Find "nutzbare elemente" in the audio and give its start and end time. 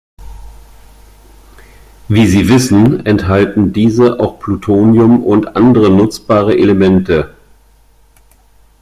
5.91-7.35